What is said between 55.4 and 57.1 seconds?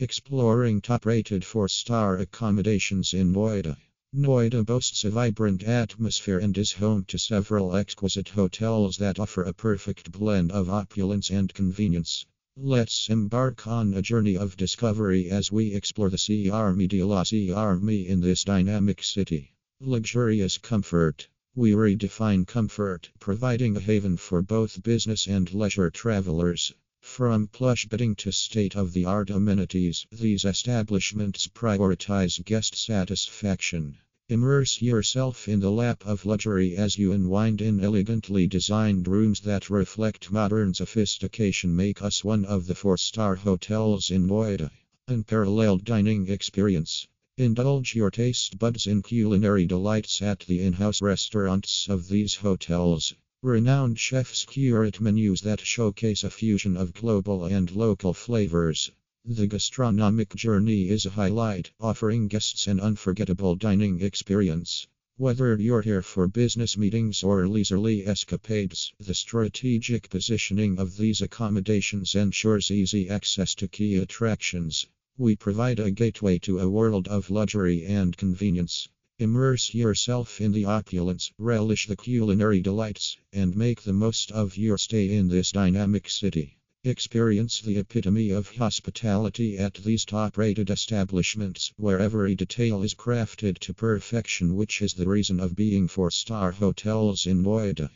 that showcase a fusion of